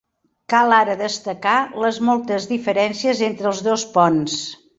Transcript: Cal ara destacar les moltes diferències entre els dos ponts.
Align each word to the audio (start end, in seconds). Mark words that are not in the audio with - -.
Cal 0.51 0.71
ara 0.77 0.95
destacar 1.01 1.53
les 1.83 1.99
moltes 2.07 2.49
diferències 2.53 3.23
entre 3.29 3.51
els 3.53 3.63
dos 3.71 3.87
ponts. 3.99 4.41